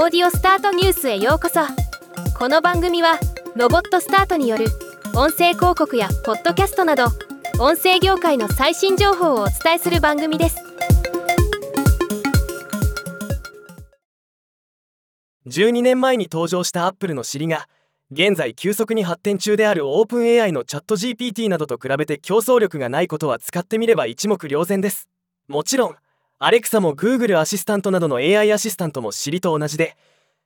[0.00, 1.58] オーディオスタートニュースへようこそ。
[2.38, 3.18] この番組は
[3.56, 4.66] ロボットスタートによる
[5.16, 7.06] 音声広告やポッドキャストなど
[7.58, 10.58] 音声業界の最新情報をお伝えする番組です。
[15.48, 17.68] 12年前に登場したアップルの尻が
[18.12, 25.08] 現在急速に発展中であるオープン AI のチャット GPT などと比べて競争力がないことは使ってみれば一目瞭然です。
[25.48, 25.96] もちろん
[26.40, 29.96] アレクサも Google アシスタントなどの AI アシスタントも尻と同じで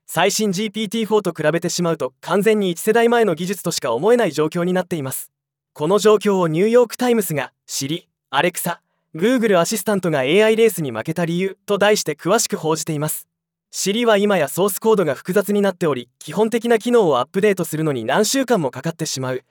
[0.06, 5.30] 最新 GPT-4 と比べてしまうと完全に1世代前の技術としか思えない状況になっています。
[5.74, 8.80] この状況をニューヨーク・タイムスが尻アレクサ
[9.14, 13.28] Google アシスタントが AI レースに負けた理由と題して詳しく報じています。
[13.70, 19.44] 尻は今やソースコードが複雑になっており基本的な機能をアップデートするのに何週間もかかってしまう。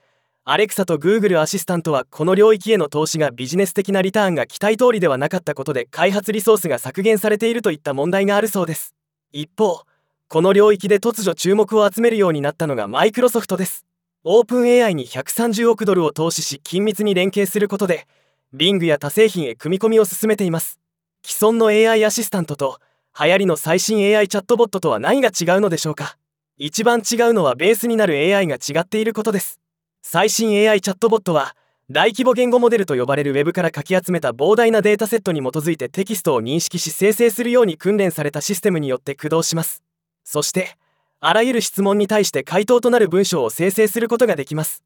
[0.44, 8.96] アレクサと Google アシスタントはこの領域への投資がビジネス的なリターンが期待通りではなかったことで開発リソースが削減されているといった問題があるそうです。
[9.30, 9.82] 一方
[10.26, 13.86] この領域で突如注目を集めるようになったのがマイクロソフトです。
[14.24, 18.08] オープン AI に130億ドルを投資し緊密に連携することで
[18.52, 20.80] リングや他製品へ組み込みを進めています。
[21.24, 22.78] 既存の AI アシスタントと
[23.16, 26.16] 流行りの最新 AI チャットボットとは何が違うのでしょうか。
[26.58, 29.61] 一番違うのはベースになる AI が違っていることです。
[30.04, 31.54] 最新 AI チャットボットは
[31.88, 39.82] 大規模言語モデルと呼ばれるウェブからかき集めた膨大なデータセットに基づいてテキストを認識し生成するように訓練されたシステムによって駆動します。
[40.24, 40.76] そして
[41.20, 44.82] あらゆる質問に対して回答となる文章を生成することができます。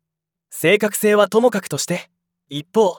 [0.51, 2.11] 正確性はともかくとして
[2.51, 2.99] 一方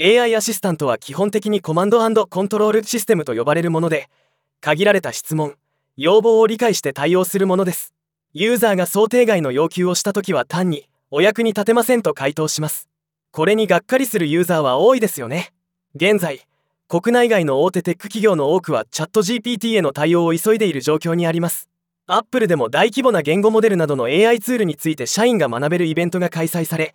[0.00, 4.08] AI アシスタントは基本的にコマンドコントロールシステムと呼ばれるもので
[4.62, 5.56] 限られた質問
[5.98, 7.92] 要望を理解して対応するものです。
[8.32, 12.88] ユーザーが想定外の要求をした時は単にお役に立てませんと回答します。
[13.30, 15.52] これにがっかりするユーザーは多いですよね。
[15.94, 16.46] 現在
[16.86, 21.68] 国内外の大手テック企業の多くはチャット GPT への対応を急いでいる状況にあります。
[22.06, 26.94] アップルでも大規模な言語モデルなどの AI ツールについて社員が学べるイベントが開催され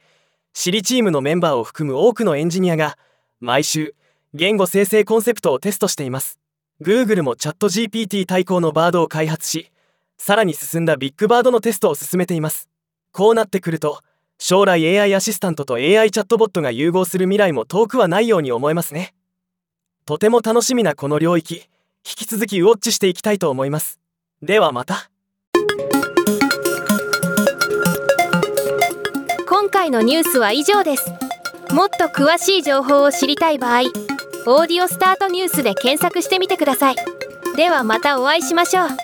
[0.54, 2.98] シリチームのメンバーを含む多くのエンジニアが
[3.40, 3.94] 毎週
[4.34, 6.40] 言語生成コンセプトをテストしています。
[6.82, 9.72] Google もチャット GPT 対抗のバードを開発し
[10.18, 12.73] さらに進んだビッグバードのテストを進めています。
[13.14, 14.00] こうなってくると
[14.40, 19.14] 将来 AI アシスタントと AI チャットボットが融合する未来も遠くはないように思えますね。
[20.06, 21.62] とても楽しみなこの領域引
[22.04, 24.02] き続きウォッチしていきたいと思います。
[24.42, 25.10] ではまた。
[29.48, 31.10] 今回のニュースは以上です。
[31.72, 33.84] もっと詳しい情報を知りたい場合
[34.46, 36.96] 「オーディオスタートニュース」で検索してみてください。
[37.56, 39.03] ではまたお会いしましょう。